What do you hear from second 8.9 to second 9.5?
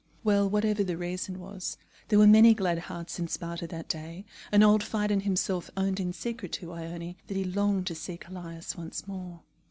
more.